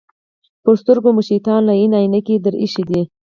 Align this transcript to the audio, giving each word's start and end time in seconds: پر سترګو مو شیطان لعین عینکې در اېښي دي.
پر 0.63 0.73
سترګو 0.81 1.09
مو 1.15 1.21
شیطان 1.29 1.59
لعین 1.67 1.91
عینکې 1.99 2.35
در 2.45 2.55
اېښي 2.61 2.83
دي. 2.89 3.01